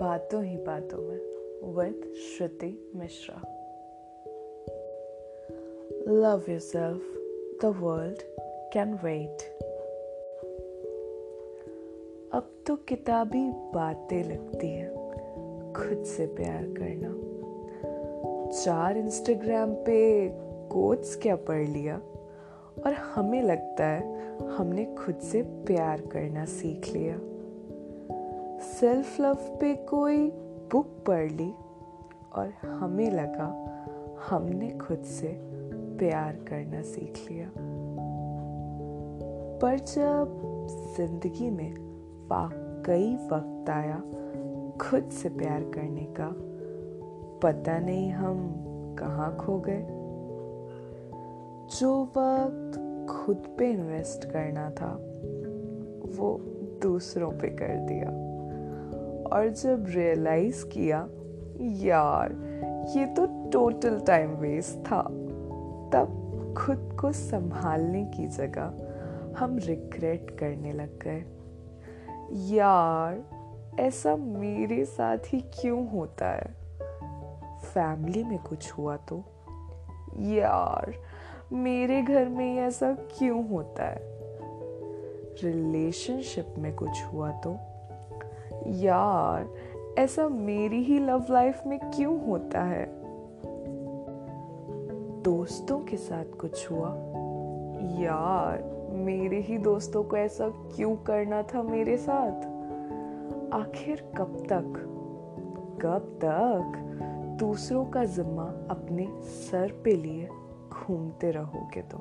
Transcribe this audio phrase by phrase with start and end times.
[0.00, 1.18] बातों ही बातों में
[1.74, 3.40] with Shruti Mishra.
[6.08, 7.02] Love yourself
[7.62, 8.18] the world
[8.72, 9.36] can wait
[12.32, 14.94] अब तो किताबी बातें लगती हैं,
[15.76, 17.36] खुद से प्यार करना।
[18.64, 20.28] चार इंस्टाग्राम पे
[20.68, 22.02] कोट्स क्या पढ़ लिया?
[22.86, 27.20] और हमें लगता है हमने खुद से प्यार करना सीख लिया।
[28.66, 30.30] सेल्फ लव पे कोई
[30.72, 31.54] बुक पढ़ ली
[32.32, 33.72] और हमें लगा
[34.30, 35.28] हमने खुद से
[35.98, 37.50] प्यार करना सीख लिया।
[39.62, 40.42] पर जब
[40.96, 41.74] ज़िंदगी में
[42.28, 43.98] वाकई वक्त आया
[44.80, 46.30] खुद से प्यार करने का,
[47.42, 48.54] पता नहीं हम
[48.98, 49.86] कहाँ खो गए।
[51.80, 52.78] जो वक्त
[53.10, 54.92] खुद पे इन्वेस्ट करना था,
[56.18, 56.38] वो
[56.82, 58.25] दूसरों पे कर दिया।
[59.32, 61.08] और जब रियलाइज़ किया,
[61.60, 62.32] यार,
[62.96, 65.02] ये तो टोटल टाइम वेस्ट था,
[65.92, 66.22] तब
[66.58, 68.74] खुद को संभालने की जगह
[69.38, 71.24] हम रिग्रेट करने लग गए।
[72.54, 73.24] यार,
[73.80, 76.54] ऐसा मेरे साथ ही क्यों होता है?
[77.58, 79.24] फैमिली में कुछ हुआ तो?
[80.16, 80.94] यार,
[81.52, 84.00] मेरे घर में ऐसा क्यों होता है?
[85.44, 87.56] रिलेशनशिप में कुछ हुआ तो?
[88.66, 89.54] यार,
[89.98, 92.86] ऐसा मेरी ही लव लाइफ में क्यों होता है?
[95.22, 96.88] दोस्तों के साथ कुछ हुआ।
[98.00, 102.56] यार, मेरे ही दोस्तों को ऐसा क्यों करना था मेरे साथ?
[103.54, 104.92] आखिर कब तक?
[105.82, 106.82] कब तक?
[107.40, 110.28] दूसरों का जिम्मा अपने सर पे लिए
[110.70, 112.00] घूमते रहोगे तुम।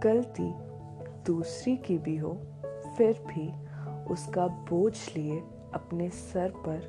[0.00, 0.54] गलती
[1.26, 2.36] दूसरी की भी हो,
[2.98, 3.52] फिर भी
[4.10, 5.38] उसका बोझ लिए
[5.74, 6.80] अपने सर पर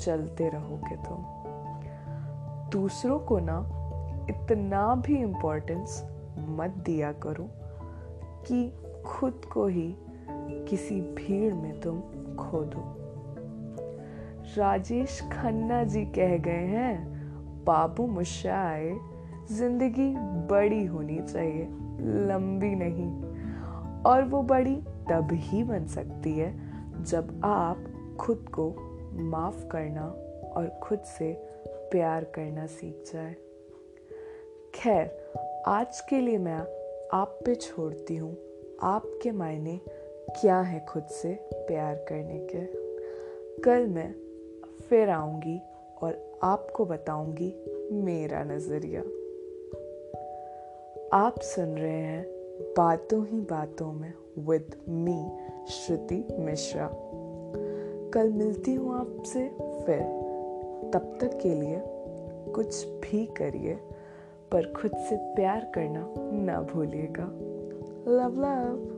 [0.00, 1.24] चलते रहोगे तुम।
[2.70, 3.58] दूसरों को ना
[4.30, 6.02] इतना भी इम्पोर्टेंस
[6.38, 7.48] मत दिया करो
[8.46, 8.72] कि
[9.06, 9.94] खुद को ही
[10.68, 12.00] किसी भीड़ में तुम
[12.36, 12.82] खो दो।
[14.58, 17.18] राजेश खन्ना जी कह गए हैं,
[17.64, 18.98] बाबू मुशाए
[19.52, 20.14] ज़िंदगी
[20.48, 21.64] बड़ी होनी चाहिए,
[22.28, 23.10] लंबी नहीं।
[24.02, 24.76] और वो बड़ी
[25.10, 26.60] तब ही बन सकती है
[27.04, 27.84] जब आप
[28.20, 28.74] खुद को
[29.12, 30.06] माफ़ करना
[30.56, 31.32] और खुद से
[31.70, 33.36] प्यार करना सीख जाए।
[34.74, 35.32] खैर,
[35.66, 36.58] आज के लिए मैं
[37.12, 38.36] आप पे छोड़ती हूँ।
[38.82, 39.80] आपके मायने
[40.40, 42.88] क्या है खुद से प्यार करने के?
[43.62, 44.14] कल मैं
[44.88, 45.60] फिर आऊँगी
[46.02, 47.54] और आपको बताऊँगी
[47.92, 49.00] मेरा नज़रिया।
[51.12, 52.26] आप सुन रहे हैं
[52.76, 55.30] बातों ही बातों में। विद मी
[55.68, 56.90] श्रुति मिश्रा
[58.14, 59.48] कल मिलती हूँ आपसे,
[59.86, 60.00] फिर
[60.94, 61.82] तब तक के लिए
[62.52, 63.74] कुछ भी करिए,
[64.52, 67.24] पर खुद से प्यार करना ना भूलिएगा।
[68.12, 68.97] Love love